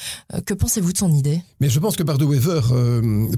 Que 0.46 0.54
pensez-vous 0.54 0.92
de 0.92 0.98
son 0.98 1.12
idée? 1.12 1.42
Mais 1.58 1.68
je 1.68 1.80
pense 1.80 1.96
que 1.96 2.04
Bart 2.04 2.18
De 2.18 2.24
Wever 2.24 2.60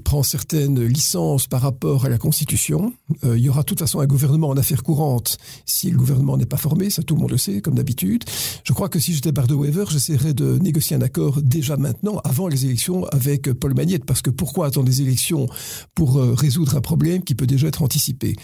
prend 0.05 0.23
certaines 0.23 0.85
licences 0.85 1.47
par 1.47 1.63
rapport 1.63 2.05
à 2.05 2.11
la 2.11 2.19
Constitution. 2.19 2.93
il 3.23 3.39
y 3.39 3.49
aura 3.49 3.61
de 3.61 3.67
toute 3.67 3.79
façon 3.79 4.01
un 4.01 4.07
gouvernement 4.07 4.49
en 4.49 4.57
affaires 4.59 4.83
courantes 4.83 5.39
si 5.65 5.91
le 5.91 5.97
gouvernement 5.97 6.37
n'est 6.37 6.47
pas 6.47 6.59
formé, 6.59 6.91
ça 6.91 7.03
tout 7.03 7.15
le 7.15 7.21
monde 7.23 7.31
le 7.31 7.39
sait, 7.39 7.63
comme 7.63 7.75
d'habitude. 7.75 8.25
Je 8.65 8.73
crois 8.73 8.82
que 8.89 8.99
si 8.99 9.13
j'étais 9.15 9.33
Bardo 9.33 9.57
Weaver, 9.57 9.85
j'essaierais 9.91 10.35
de 10.35 10.59
négocier 10.59 10.97
un 10.97 11.03
accord 11.03 11.41
déjà 11.43 11.77
maintenant, 11.77 12.21
avant 12.25 12.49
les 12.49 12.65
élections, 12.65 13.05
avec 13.07 13.53
Paul 13.53 13.75
Magnette, 13.75 14.05
parce 14.05 14.23
que 14.23 14.31
pourquoi 14.31 14.67
attendre 14.67 14.87
des 14.87 15.03
élections 15.03 15.47
pour 15.95 16.19
euh, 16.19 16.35
résoudre 16.35 16.77
un 16.77 16.81
problème 16.81 17.23
qui 17.23 17.35
peut 17.35 17.47
déjà 17.47 17.69
être 17.69 17.83
anticipé? 17.83 18.35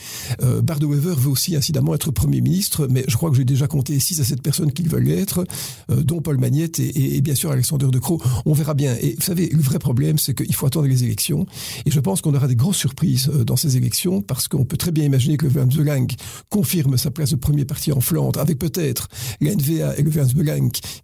Euh, 0.42 0.62
Bardo 0.62 0.90
veut 0.90 1.28
aussi 1.28 1.56
incidemment 1.56 1.94
être 1.94 2.10
Premier 2.10 2.40
ministre, 2.40 2.88
mais 2.90 3.04
je 3.08 3.16
crois 3.16 3.30
que 3.30 3.36
j'ai 3.36 3.44
déjà 3.44 3.66
compté 3.66 3.98
6 3.98 4.20
à 4.20 4.24
7 4.24 4.42
personnes 4.42 4.72
qui 4.72 4.82
veulent 4.82 5.04
l'être, 5.04 5.44
euh, 5.90 6.02
dont 6.02 6.20
Paul 6.20 6.38
Magnette 6.38 6.78
et, 6.78 7.20
bien 7.20 7.34
sûr 7.34 7.50
Alexander 7.50 7.86
De 7.86 7.98
Croo. 7.98 8.20
On 8.46 8.52
verra 8.52 8.74
bien. 8.74 8.96
Et 9.00 9.14
vous 9.14 9.24
savez, 9.24 9.48
le 9.48 9.60
vrai 9.60 9.78
problème, 9.78 10.18
c'est 10.18 10.34
qu'il 10.34 10.54
faut 10.54 10.66
attendre 10.66 10.86
les 10.86 11.04
élections, 11.04 11.46
et 11.86 11.90
je 11.90 12.00
pense 12.00 12.20
qu'on 12.20 12.34
aura 12.34 12.48
des 12.48 12.56
grosses 12.56 12.76
surprises 12.76 13.28
dans 13.28 13.56
ces 13.56 13.76
élections, 13.76 14.22
parce 14.22 14.48
qu'on 14.48 14.64
peut 14.64 14.76
très 14.76 14.92
bien 14.92 15.04
imaginer 15.04 15.36
que 15.36 15.46
le 15.46 15.50
Vlaams 15.50 16.06
confirme 16.48 16.96
sa 16.96 17.10
place 17.10 17.30
de 17.30 17.36
premier 17.36 17.64
parti 17.64 17.92
en 17.92 18.00
Flandre, 18.00 18.40
avec 18.40 18.58
peut-être 18.58 19.08
la 19.40 19.54
NVA 19.54 19.96
et 19.98 20.02
le 20.02 20.10
Vlaams 20.10 20.27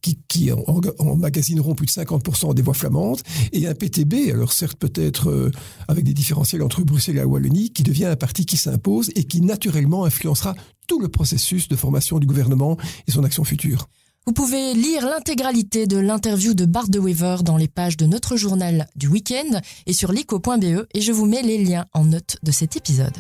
qui, 0.03 0.19
qui 0.29 0.51
emmagasineront 0.99 1.75
plus 1.75 1.87
de 1.87 1.93
50% 1.93 2.55
des 2.55 2.63
voix 2.63 2.75
flamandes, 2.75 3.21
et 3.53 3.67
un 3.67 3.75
PTB, 3.75 4.31
alors 4.33 4.53
certes 4.53 4.79
peut-être 4.79 5.31
euh, 5.31 5.51
avec 5.89 6.05
des 6.05 6.15
différentiels 6.15 6.63
entre 6.63 6.83
Bruxelles 6.83 7.17
et 7.17 7.21
la 7.21 7.27
Wallonie, 7.27 7.71
qui 7.71 7.83
devient 7.83 8.07
un 8.07 8.17
parti 8.17 8.47
qui 8.47 8.57
s'impose 8.57 9.11
et 9.15 9.25
qui 9.25 9.41
naturellement 9.41 10.05
influencera 10.05 10.55
tout 10.87 11.01
le 11.01 11.09
processus 11.09 11.69
de 11.69 11.77
formation 11.77 12.19
du 12.19 12.27
gouvernement 12.27 12.77
et 13.07 13.11
son 13.11 13.25
action 13.25 13.45
future. 13.45 13.89
Vous 14.27 14.33
pouvez 14.33 14.73
lire 14.73 15.05
l'intégralité 15.05 15.87
de 15.87 15.99
l'interview 15.99 16.55
de 16.55 16.65
Bart 16.65 16.89
de 16.89 16.99
Weaver 16.99 17.43
dans 17.43 17.59
les 17.59 17.69
pages 17.69 17.99
de 17.99 18.07
notre 18.07 18.37
journal 18.37 18.89
du 18.97 19.07
week-end 19.07 19.61
et 19.85 19.93
sur 19.93 20.13
lico.be 20.13 20.87
et 20.95 21.01
je 21.03 21.13
vous 21.13 21.27
mets 21.27 21.43
les 21.43 21.63
liens 21.63 21.85
en 21.93 22.05
note 22.05 22.39
de 22.43 22.51
cet 22.51 22.75
épisode. 22.75 23.17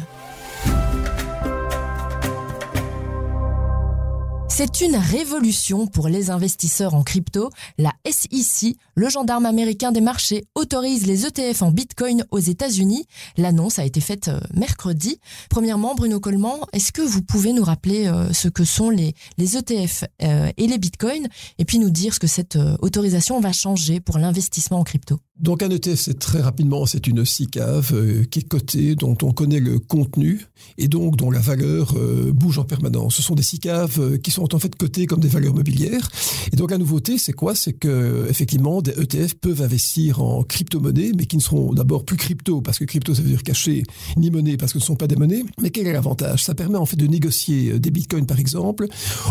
C'est 4.56 4.82
une 4.82 4.94
révolution 4.94 5.88
pour 5.88 6.06
les 6.06 6.30
investisseurs 6.30 6.94
en 6.94 7.02
crypto. 7.02 7.50
La 7.76 7.92
SEC, 8.08 8.76
le 8.94 9.08
gendarme 9.08 9.46
américain 9.46 9.90
des 9.90 10.00
marchés, 10.00 10.44
autorise 10.54 11.08
les 11.08 11.26
ETF 11.26 11.62
en 11.62 11.73
Bitcoin 11.73 12.25
aux 12.30 12.38
États-Unis. 12.38 13.04
L'annonce 13.37 13.80
a 13.80 13.84
été 13.84 14.00
faite 14.00 14.28
euh, 14.28 14.38
mercredi. 14.54 15.18
Premièrement, 15.50 15.96
Bruno 15.96 16.20
Coleman, 16.20 16.61
est-ce 16.73 16.92
que 16.92 17.02
vous 17.02 17.23
pouvez 17.23 17.52
nous 17.52 17.64
rappeler 17.64 18.06
euh, 18.06 18.32
ce 18.32 18.46
que 18.46 18.62
sont 18.64 18.90
les, 18.90 19.16
ETF 19.38 20.04
euh, 20.23 20.52
et 20.56 20.68
les 20.68 20.78
Bitcoins 20.78 21.26
et 21.58 21.64
puis 21.64 21.80
nous 21.80 21.90
dire 21.90 22.14
ce 22.14 22.20
que 22.20 22.28
cette 22.28 22.56
autorisation 22.80 23.40
va 23.40 23.50
changer 23.50 23.99
pour 23.99 24.18
l'investissement 24.18 24.78
en 24.78 24.84
crypto? 24.84 25.18
Donc 25.37 25.64
un 25.64 25.70
ETF, 25.70 25.99
c'est 25.99 26.20
très 26.20 26.40
rapidement, 26.40 26.87
c'est 26.87 27.08
une 27.08 27.25
SICAV 27.25 28.26
qui 28.28 28.38
est 28.38 28.49
cotée, 28.49 28.94
dont 28.94 29.16
on 29.23 29.32
connaît 29.32 29.58
le 29.58 29.80
contenu 29.80 30.46
et 30.78 30.87
donc 30.87 31.16
dont 31.16 31.32
la 31.32 31.40
valeur 31.40 31.96
bouge 32.32 32.61
en 32.61 32.64
permanence. 32.64 33.16
Ce 33.16 33.23
sont 33.23 33.34
des 33.34 33.42
SICAV 33.42 34.20
qui 34.20 34.30
sont 34.30 34.44
en 34.53 34.59
fait 34.59 34.75
cotées 34.75 35.07
comme 35.07 35.21
des 35.21 35.29
valeurs 35.29 35.55
mobilières. 35.55 36.11
Et 36.53 36.57
donc 36.57 36.71
la 36.71 36.79
nouveauté, 36.79 37.19
c'est 37.19 37.33
quoi? 37.33 37.55
C'est 37.55 37.73
que 37.73 38.27
effectivement, 38.29 38.83
des 38.83 38.93
ETF 38.93 39.35
peuvent 39.35 39.63
investir 39.63 40.21
en 40.21 40.43
crypto-monnaies, 40.43 41.13
mais 41.17 41.27
qui 41.27 41.37
ne 41.37 41.43
seront 41.43 41.73
d'abord 41.73 42.05
plus 42.05 42.17
crypto, 42.17 42.61
parce 42.61 42.79
que 42.79 42.85
crypto, 42.85 43.15
ça 43.15 43.23
veut 43.23 43.29
dire 43.29 43.43
caché, 43.43 43.85
ni 44.17 44.31
monnaie, 44.31 44.57
parce 44.57 44.73
que 44.73 44.79
ce 44.79 44.85
ne 44.85 44.89
sont 44.89 44.97
pas 44.97 45.07
des 45.07 45.17
monnaies. 45.17 45.45
Mais 45.61 45.71
quel 45.71 45.87
est 45.87 45.93
l'avantage? 45.93 46.45
Ça 46.45 46.55
permet 46.55 46.77
en 46.77 46.87
fait 46.87 46.97
de 46.97 47.07
négocier 47.07 47.79
des 47.79 47.91
bitcoins, 47.91 48.27
par 48.27 48.39
exemple, 48.39 48.87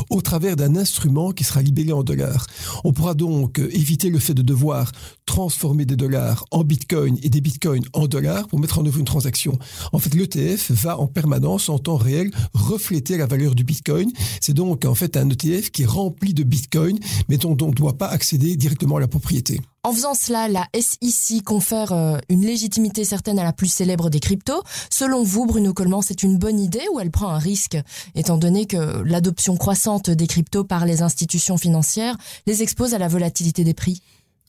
au 0.09 0.21
travers 0.21 0.55
d'un 0.55 0.75
instrument 0.75 1.31
qui 1.31 1.43
sera 1.43 1.61
libellé 1.61 1.91
en 1.91 2.03
dollars. 2.03 2.47
On 2.83 2.93
pourra 2.93 3.13
donc 3.13 3.59
éviter 3.59 4.09
le 4.09 4.19
fait 4.19 4.33
de 4.33 4.41
devoir 4.41 4.91
transformer 5.25 5.85
des 5.85 5.95
dollars 5.95 6.45
en 6.51 6.63
bitcoin 6.63 7.17
et 7.23 7.29
des 7.29 7.41
bitcoins 7.41 7.83
en 7.93 8.07
dollars 8.07 8.47
pour 8.47 8.59
mettre 8.59 8.79
en 8.79 8.85
œuvre 8.85 8.99
une 8.99 9.05
transaction. 9.05 9.57
En 9.91 9.99
fait, 9.99 10.13
l'ETF 10.13 10.71
va 10.71 10.99
en 10.99 11.07
permanence, 11.07 11.69
en 11.69 11.79
temps 11.79 11.97
réel, 11.97 12.31
refléter 12.53 13.17
la 13.17 13.25
valeur 13.25 13.55
du 13.55 13.63
bitcoin. 13.63 14.11
C'est 14.41 14.53
donc 14.53 14.85
en 14.85 14.95
fait 14.95 15.02
un 15.15 15.29
ETF 15.29 15.71
qui 15.71 15.83
est 15.83 15.87
rempli 15.87 16.33
de 16.33 16.43
bitcoin, 16.43 16.99
mais 17.29 17.37
dont 17.37 17.57
on 17.61 17.67
ne 17.67 17.73
doit 17.73 17.97
pas 17.97 18.07
accéder 18.07 18.55
directement 18.55 18.97
à 18.97 18.99
la 18.99 19.07
propriété. 19.07 19.61
En 19.83 19.91
faisant 19.91 20.13
cela, 20.13 20.47
la 20.47 20.65
SEC 20.73 21.43
confère 21.43 21.91
euh, 21.91 22.17
une 22.29 22.45
légitimité 22.45 23.03
certaine 23.03 23.37
à 23.37 23.43
la 23.43 23.51
plus 23.51 23.67
célèbre 23.67 24.09
des 24.09 24.21
cryptos. 24.21 24.63
Selon 24.89 25.23
vous, 25.23 25.45
Bruno 25.45 25.73
Coleman, 25.73 26.01
c'est 26.01 26.23
une 26.23 26.37
bonne 26.37 26.59
idée 26.59 26.85
ou 26.93 27.01
elle 27.01 27.11
prend 27.11 27.29
un 27.29 27.37
risque, 27.37 27.77
étant 28.15 28.37
donné 28.37 28.65
que 28.65 29.01
l'adoption 29.03 29.57
croissante 29.57 30.09
des 30.09 30.27
cryptos 30.27 30.63
par 30.63 30.85
les 30.85 31.01
institutions 31.01 31.57
financières 31.57 32.15
les 32.47 32.63
expose 32.63 32.93
à 32.93 32.97
la 32.97 33.09
volatilité 33.09 33.65
des 33.65 33.73
prix? 33.73 34.01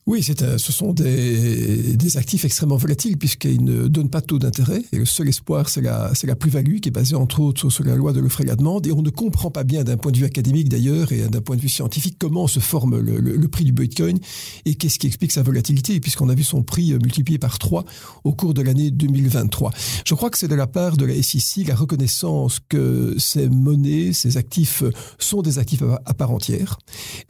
Oui, 0.07 0.23
c'est 0.23 0.59
ce 0.59 0.71
sont 0.71 0.93
des, 0.93 1.97
des, 1.97 2.17
actifs 2.19 2.45
extrêmement 2.45 2.77
volatiles 2.77 3.17
puisqu'ils 3.17 3.65
ne 3.65 3.89
donnent 3.89 4.11
pas 4.11 4.21
de 4.21 4.27
taux 4.27 4.39
d'intérêt. 4.39 4.83
Et 4.93 4.99
le 4.99 5.07
seul 5.07 5.31
espoir, 5.31 5.71
c'est 5.71 5.81
la, 5.81 6.13
la 6.23 6.37
plus-value 6.37 6.81
qui 6.81 6.91
est 6.91 6.93
basée 6.93 7.15
entre 7.15 7.41
autres 7.41 7.71
sur 7.71 7.85
la 7.85 7.97
loi 7.97 8.13
de 8.13 8.21
l'offre 8.21 8.43
et 8.43 8.45
la 8.45 8.55
demande. 8.55 8.87
Et 8.87 8.93
on 8.93 9.01
ne 9.01 9.09
comprend 9.09 9.51
pas 9.51 9.65
bien 9.65 9.83
d'un 9.83 9.97
point 9.97 10.13
de 10.13 10.19
vue 10.19 10.27
académique 10.27 10.69
d'ailleurs 10.69 11.11
et 11.13 11.27
d'un 11.29 11.41
point 11.41 11.57
de 11.57 11.63
vue 11.63 11.71
scientifique 11.71 12.17
comment 12.19 12.47
se 12.47 12.61
forme 12.61 13.01
le, 13.01 13.49
prix 13.49 13.65
du 13.65 13.73
Bitcoin 13.73 14.19
et 14.67 14.75
qu'est-ce 14.75 14.99
qui 14.99 15.07
explique 15.07 15.33
sa 15.33 15.43
volatilité 15.43 15.99
puisqu'on 16.01 16.29
a 16.29 16.35
vu 16.35 16.45
son 16.45 16.63
prix 16.63 16.93
multiplié 16.93 17.39
par 17.39 17.59
3 17.59 17.85
au 18.25 18.33
cours 18.35 18.53
de 18.53 18.61
l'année 18.61 18.91
2023. 18.91 19.73
Je 20.07 20.15
crois 20.15 20.29
que 20.29 20.37
c'est 20.37 20.49
de 20.49 20.55
la 20.55 20.67
part 20.67 20.99
de 20.99 21.07
la 21.07 21.15
SEC 21.23 21.67
la 21.67 21.75
reconnaissance 21.75 22.61
que 22.69 23.15
ces 23.19 23.49
monnaies, 23.49 24.13
ces 24.13 24.37
actifs 24.37 24.83
sont 25.19 25.41
des 25.41 25.59
actifs 25.59 25.83
à 26.05 26.13
part 26.13 26.31
entière, 26.31 26.79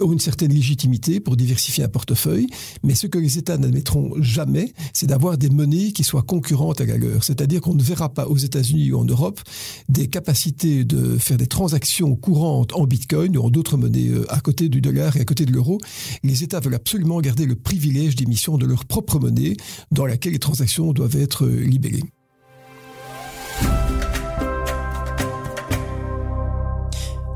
ont 0.01 0.13
une 0.13 0.19
certaine 0.19 0.53
légitimité 0.53 1.21
pour 1.21 1.37
diversifier 1.37 1.85
un 1.85 1.89
portefeuille 1.89 2.49
mais 2.83 2.95
ce 2.95 3.07
que 3.07 3.19
les 3.19 3.39
États 3.39 3.57
n'admettront 3.57 4.13
jamais, 4.21 4.73
c'est 4.93 5.07
d'avoir 5.07 5.39
des 5.39 5.51
monnaies 5.51 5.93
qui 5.93 6.05
soient 6.05 6.23
concurrentes 6.23 6.81
à 6.81 6.87
la 6.87 6.97
leur. 6.97 7.25
C'est-à-dire 7.25 7.61
qu'on 7.61 7.75
ne 7.75 7.83
verra 7.83 8.09
pas 8.09 8.27
aux 8.27 8.37
États-Unis 8.37 8.93
ou 8.93 8.99
en 8.99 9.05
Europe 9.05 9.41
des 9.89 10.09
capacités 10.09 10.85
de 10.85 11.19
faire 11.19 11.37
des 11.37 11.47
transactions 11.47 12.15
courantes 12.17 12.73
en 12.75 12.87
Bitcoin 12.87 13.37
ou 13.37 13.43
en 13.43 13.51
d'autres 13.51 13.77
monnaies 13.77 14.09
euh, 14.09 14.33
à 14.33 14.41
côté 14.41 14.69
du 14.69 14.81
dollar 14.81 15.17
et 15.17 15.21
à 15.21 15.25
côté 15.25 15.47
de 15.47 15.53
l'euro. 15.53 15.79
Les 16.23 16.43
États 16.43 16.61
veulent 16.61 16.75
absolument 16.75 17.21
garder 17.21 17.47
le 17.47 17.57
privilège 17.57 18.17
d'émission 18.17 18.59
de 18.59 18.67
leur 18.67 18.85
propre 18.85 19.19
monnaie 19.19 19.57
dans 19.91 20.07
laquelle 20.07 20.33
les 20.33 20.39
transactions 20.39 20.93
doivent 20.93 21.17
être 21.17 21.45
euh, 21.45 21.61
libellées. 21.61 22.05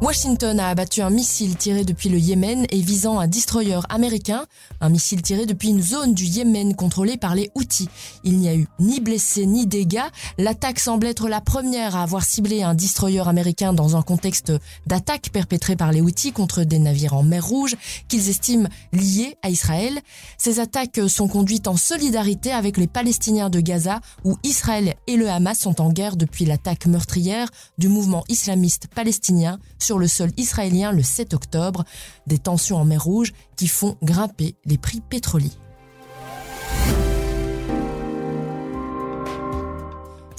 Washington 0.08 0.58
a 0.58 0.68
abattu 0.70 1.02
un 1.02 1.10
missile 1.10 1.54
tiré 1.56 1.84
depuis 1.84 2.08
le 2.08 2.18
Yémen 2.18 2.64
et 2.70 2.80
visant 2.80 3.18
un 3.20 3.26
destroyer 3.26 3.80
américain, 3.90 4.46
un 4.80 4.88
missile 4.88 5.20
tiré 5.20 5.44
depuis 5.44 5.68
une 5.68 5.82
zone 5.82 6.14
du 6.14 6.24
Yémen 6.24 6.74
contrôlée 6.74 7.18
par 7.18 7.34
les 7.34 7.50
Houthis. 7.54 7.90
Il 8.24 8.38
n'y 8.38 8.48
a 8.48 8.54
eu 8.54 8.66
ni 8.78 9.00
blessés 9.00 9.44
ni 9.44 9.66
dégâts. 9.66 10.08
L'attaque 10.38 10.80
semble 10.80 11.06
être 11.08 11.28
la 11.28 11.42
première 11.42 11.94
à 11.94 12.04
avoir 12.04 12.24
ciblé 12.24 12.62
un 12.62 12.72
destroyer 12.72 13.28
américain 13.28 13.74
dans 13.74 13.96
un 13.96 14.02
contexte 14.02 14.50
d'attaque 14.86 15.28
perpétrée 15.30 15.76
par 15.76 15.92
les 15.92 16.00
Houthis 16.00 16.32
contre 16.32 16.64
des 16.64 16.78
navires 16.78 17.12
en 17.12 17.22
mer 17.22 17.44
Rouge 17.44 17.76
qu'ils 18.08 18.30
estiment 18.30 18.70
liés 18.94 19.36
à 19.42 19.50
Israël. 19.50 20.00
Ces 20.38 20.58
attaques 20.58 21.00
sont 21.08 21.28
conduites 21.28 21.68
en 21.68 21.76
solidarité 21.76 22.50
avec 22.50 22.78
les 22.78 22.86
Palestiniens 22.86 23.50
de 23.50 23.60
Gaza 23.60 24.00
où 24.24 24.38
Israël 24.42 24.94
et 25.06 25.16
le 25.16 25.28
Hamas 25.28 25.58
sont 25.58 25.82
en 25.82 25.92
guerre 25.92 26.16
depuis 26.16 26.46
l'attaque 26.46 26.86
meurtrière 26.86 27.50
du 27.76 27.88
mouvement 27.88 28.24
islamiste 28.30 28.86
palestinien 28.94 29.58
sur 29.78 29.97
le 29.98 30.08
sol 30.08 30.30
israélien 30.36 30.92
le 30.92 31.02
7 31.02 31.34
octobre, 31.34 31.84
des 32.26 32.38
tensions 32.38 32.76
en 32.76 32.84
mer 32.84 33.02
Rouge 33.02 33.32
qui 33.56 33.68
font 33.68 33.96
grimper 34.02 34.56
les 34.64 34.78
prix 34.78 35.00
pétroliers. 35.00 35.52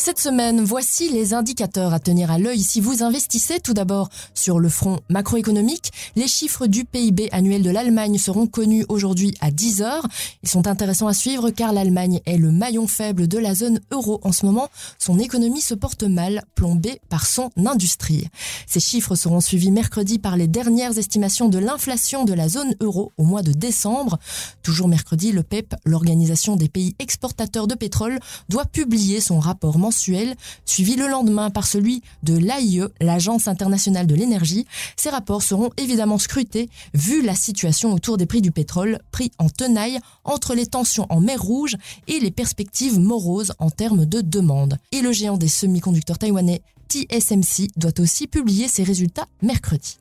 Cette 0.02 0.18
semaine, 0.18 0.64
voici 0.64 1.10
les 1.10 1.34
indicateurs 1.34 1.94
à 1.94 2.00
tenir 2.00 2.32
à 2.32 2.40
l'œil 2.40 2.62
si 2.62 2.80
vous 2.80 3.04
investissez. 3.04 3.60
Tout 3.60 3.74
d'abord, 3.74 4.08
sur 4.34 4.58
le 4.58 4.70
front 4.70 5.02
macroéconomique, 5.10 5.92
les 6.16 6.30
chiffres 6.30 6.68
du 6.68 6.86
PIB 6.86 7.28
annuel 7.34 7.64
de 7.64 7.70
l'Allemagne 7.70 8.18
seront 8.18 8.48
connus 8.48 8.86
aujourd'hui 8.88 9.34
à 9.42 9.52
10 9.52 9.82
heures. 9.82 10.08
Ils 10.42 10.48
sont 10.48 10.68
intéressants 10.68 11.08
à 11.08 11.14
suivre 11.14 11.50
car 11.50 11.74
l'Allemagne 11.74 12.22
est 12.26 12.38
le 12.38 12.50
maillon 12.50 12.88
faible 12.88 13.28
de 13.28 13.38
la 13.38 13.54
zone 13.54 13.82
euro 13.92 14.22
en 14.24 14.32
ce 14.32 14.46
moment. 14.46 14.70
Son 15.00 15.20
économie 15.20 15.60
se 15.60 15.74
porte 15.74 16.04
mal, 16.04 16.46
plombée 16.56 17.02
par 17.10 17.26
son 17.26 17.52
industrie. 17.58 18.26
Ces 18.68 18.80
chiffres 18.80 19.16
seront 19.16 19.42
suivis 19.42 19.70
mercredi 19.70 20.18
par 20.18 20.38
les 20.38 20.48
dernières 20.48 20.98
estimations 20.98 21.50
de 21.50 21.60
l'inflation 21.60 22.24
de 22.24 22.34
la 22.34 22.48
zone 22.48 22.74
euro 22.80 23.12
au 23.18 23.26
mois 23.26 23.44
de 23.44 23.52
décembre. 23.52 24.18
Toujours 24.64 24.88
mercredi, 24.88 25.34
le 25.34 25.44
PEP, 25.44 25.76
l'Organisation 25.84 26.56
des 26.56 26.70
pays 26.70 26.96
exportateurs 27.00 27.68
de 27.68 27.76
pétrole, 27.76 28.20
doit 28.48 28.66
publier 28.66 29.20
son 29.20 29.40
rapport 29.40 29.78
mensuel 29.78 29.90
suivi 30.66 30.96
le 30.96 31.08
lendemain 31.08 31.50
par 31.50 31.68
celui 31.68 32.02
de 32.24 32.38
l'AIE, 32.38 32.84
l'Agence 33.02 33.48
internationale 33.48 34.08
de 34.08 34.16
l'énergie. 34.16 34.66
Ces 34.96 35.10
rapports 35.10 35.44
seront 35.44 35.72
évidemment 35.78 36.18
scrutés 36.18 36.70
vu 36.94 37.22
la 37.22 37.36
situation 37.36 37.94
autour 37.94 38.18
des 38.18 38.26
prix 38.26 38.42
du 38.42 38.52
pétrole, 38.52 39.00
pris 39.12 39.32
en 39.38 39.50
tenaille 39.50 40.00
entre 40.24 40.56
les 40.56 40.66
tensions 40.66 41.06
en 41.10 41.20
mer 41.20 41.42
Rouge 41.42 41.76
et 42.08 42.20
les 42.20 42.32
perspectives 42.32 43.00
moroses 43.00 43.54
en 43.60 43.70
termes 43.70 44.06
de 44.06 44.22
demande. 44.22 44.78
Et 44.92 45.02
le 45.02 45.12
géant 45.12 45.38
des 45.38 45.48
semi-conducteurs 45.48 46.18
taïwanais 46.18 46.62
TSMC 46.90 47.70
doit 47.78 48.00
aussi 48.00 48.28
publier 48.28 48.68
ses 48.68 48.84
résultats 48.84 49.28
mercredi. 49.42 49.98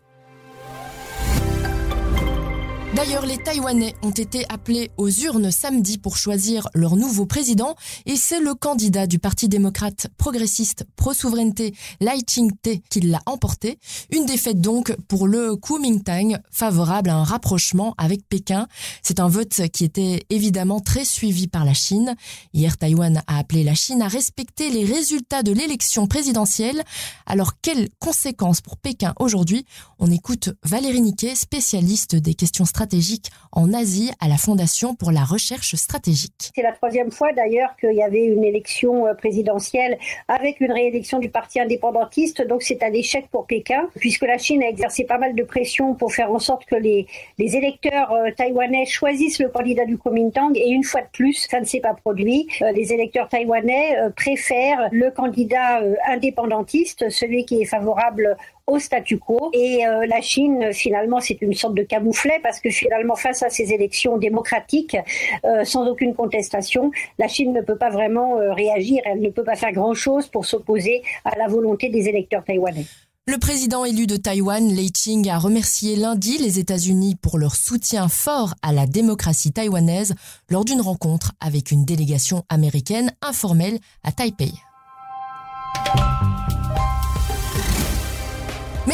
D'ailleurs, 2.94 3.26
les 3.26 3.36
Taïwanais 3.36 3.94
ont 4.02 4.10
été 4.10 4.46
appelés 4.48 4.90
aux 4.96 5.10
urnes 5.10 5.50
samedi 5.50 5.98
pour 5.98 6.16
choisir 6.16 6.68
leur 6.74 6.96
nouveau 6.96 7.26
président 7.26 7.74
et 8.06 8.16
c'est 8.16 8.40
le 8.40 8.54
candidat 8.54 9.06
du 9.06 9.18
Parti 9.18 9.46
démocrate 9.46 10.08
progressiste 10.16 10.86
pro-souveraineté 10.96 11.74
Lai 12.00 12.22
Ching-te 12.26 12.78
qui 12.88 13.00
l'a 13.02 13.20
emporté. 13.26 13.78
Une 14.10 14.24
défaite 14.24 14.62
donc 14.62 14.96
pour 15.06 15.28
le 15.28 15.54
Kuomintang, 15.56 16.38
favorable 16.50 17.10
à 17.10 17.16
un 17.16 17.24
rapprochement 17.24 17.94
avec 17.98 18.26
Pékin. 18.26 18.66
C'est 19.02 19.20
un 19.20 19.28
vote 19.28 19.68
qui 19.70 19.84
était 19.84 20.24
évidemment 20.30 20.80
très 20.80 21.04
suivi 21.04 21.46
par 21.46 21.66
la 21.66 21.74
Chine. 21.74 22.16
Hier, 22.54 22.78
Taïwan 22.78 23.22
a 23.26 23.38
appelé 23.38 23.64
la 23.64 23.74
Chine 23.74 24.00
à 24.00 24.08
respecter 24.08 24.70
les 24.70 24.86
résultats 24.86 25.42
de 25.42 25.52
l'élection 25.52 26.06
présidentielle. 26.06 26.82
Alors, 27.26 27.60
quelles 27.60 27.90
conséquences 27.98 28.62
pour 28.62 28.78
Pékin 28.78 29.12
aujourd'hui? 29.20 29.66
On 29.98 30.10
écoute 30.10 30.50
Valérie 30.64 31.02
Niquet, 31.02 31.34
spécialiste 31.34 32.16
des 32.16 32.34
questions 32.34 32.64
stratégiques 32.64 32.77
stratégique 32.78 33.32
en 33.50 33.72
Asie 33.72 34.12
à 34.20 34.28
la 34.28 34.36
Fondation 34.36 34.94
pour 34.94 35.10
la 35.10 35.24
recherche 35.24 35.74
stratégique. 35.74 36.52
C'est 36.54 36.62
la 36.62 36.70
troisième 36.70 37.10
fois 37.10 37.32
d'ailleurs 37.32 37.74
qu'il 37.80 37.94
y 37.94 38.04
avait 38.04 38.24
une 38.24 38.44
élection 38.44 39.04
euh, 39.04 39.14
présidentielle 39.14 39.98
avec 40.28 40.60
une 40.60 40.70
réélection 40.70 41.18
du 41.18 41.28
parti 41.28 41.58
indépendantiste, 41.58 42.46
donc 42.46 42.62
c'est 42.62 42.84
un 42.84 42.92
échec 42.92 43.26
pour 43.32 43.48
Pékin, 43.48 43.88
puisque 43.98 44.22
la 44.22 44.38
Chine 44.38 44.62
a 44.62 44.68
exercé 44.68 45.02
pas 45.02 45.18
mal 45.18 45.34
de 45.34 45.42
pression 45.42 45.96
pour 45.96 46.12
faire 46.12 46.30
en 46.30 46.38
sorte 46.38 46.66
que 46.66 46.76
les, 46.76 47.08
électeurs 47.36 48.12
euh, 48.12 48.30
taïwanais 48.36 48.86
choisissent 48.86 49.40
le 49.40 49.48
candidat 49.48 49.84
du 49.84 49.98
Kuomintang, 49.98 50.52
et 50.54 50.70
une 50.70 50.84
fois 50.84 51.00
de 51.00 51.08
plus, 51.12 51.48
ça 51.50 51.58
ne 51.58 51.64
s'est 51.64 51.80
pas 51.80 51.94
produit. 51.94 52.46
Euh, 52.62 52.70
les 52.70 52.92
électeurs 52.92 53.28
taïwanais 53.28 53.96
préfèrent 54.14 54.88
le 54.92 55.10
candidat 55.10 55.80
indépendantiste, 56.06 57.10
celui 57.10 57.44
qui 57.44 57.60
est 57.60 57.64
favorable 57.64 58.36
au 58.68 58.78
statu 58.78 59.18
quo. 59.18 59.50
Et 59.52 59.84
euh, 59.86 60.06
la 60.06 60.20
Chine, 60.20 60.72
finalement, 60.72 61.20
c'est 61.20 61.40
une 61.42 61.54
sorte 61.54 61.74
de 61.74 61.82
camouflet 61.82 62.38
parce 62.42 62.60
que 62.60 62.70
finalement, 62.70 63.16
face 63.16 63.42
à 63.42 63.50
ces 63.50 63.72
élections 63.72 64.18
démocratiques, 64.18 64.96
euh, 65.44 65.64
sans 65.64 65.88
aucune 65.88 66.14
contestation, 66.14 66.92
la 67.18 67.26
Chine 67.26 67.52
ne 67.52 67.62
peut 67.62 67.78
pas 67.78 67.90
vraiment 67.90 68.38
euh, 68.38 68.52
réagir. 68.52 69.00
Elle 69.04 69.20
ne 69.20 69.30
peut 69.30 69.44
pas 69.44 69.56
faire 69.56 69.72
grand-chose 69.72 70.28
pour 70.28 70.46
s'opposer 70.46 71.02
à 71.24 71.36
la 71.36 71.48
volonté 71.48 71.88
des 71.88 72.08
électeurs 72.08 72.44
taïwanais. 72.44 72.84
Le 73.26 73.36
président 73.36 73.84
élu 73.84 74.06
de 74.06 74.16
Taïwan, 74.16 74.72
Lei 74.72 74.88
Ching, 74.94 75.28
a 75.28 75.38
remercié 75.38 75.96
lundi 75.96 76.38
les 76.38 76.58
États-Unis 76.58 77.14
pour 77.20 77.36
leur 77.36 77.56
soutien 77.56 78.08
fort 78.08 78.54
à 78.62 78.72
la 78.72 78.86
démocratie 78.86 79.52
taïwanaise 79.52 80.14
lors 80.48 80.64
d'une 80.64 80.80
rencontre 80.80 81.32
avec 81.38 81.70
une 81.70 81.84
délégation 81.84 82.44
américaine 82.48 83.12
informelle 83.20 83.80
à 84.02 84.12
Taipei. 84.12 84.52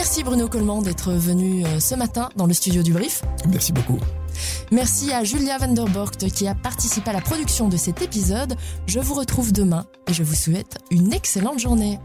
Merci 0.05 0.23
Bruno 0.23 0.49
Coleman 0.49 0.83
d'être 0.83 1.13
venu 1.13 1.65
euh, 1.65 1.81
ce 1.81 1.95
matin 1.95 2.29
dans 2.37 2.45
le 2.45 2.53
studio 2.53 2.83
du 2.83 2.93
Brief. 2.93 3.23
Merci 3.49 3.73
beaucoup. 3.73 3.99
Merci 4.71 5.11
à 5.15 5.25
Julia 5.25 5.57
Vanderborgt 5.57 6.29
qui 6.31 6.47
a 6.47 6.55
participé 6.55 7.09
à 7.09 7.15
la 7.15 7.23
production 7.23 7.71
de 7.71 7.79
cet 7.79 8.03
épisode. 8.03 8.55
Je 8.87 9.01
vous 9.01 9.15
retrouve 9.15 9.51
demain 9.51 9.87
et 10.07 10.13
je 10.13 10.23
vous 10.23 10.35
souhaite 10.35 10.77
une 10.91 11.15
excellente 11.15 11.59
journée. 11.59 11.99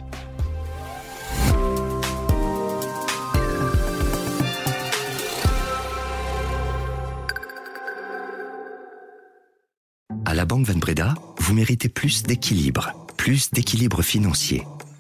À 10.24 10.34
la 10.34 10.46
Banque 10.46 10.66
Van 10.66 10.80
Breda, 10.80 11.16
vous 11.40 11.54
méritez 11.54 11.90
plus 11.90 12.24
d'équilibre, 12.24 12.94
plus 13.18 13.52
d'équilibre 13.52 14.02
financier, 14.02 14.64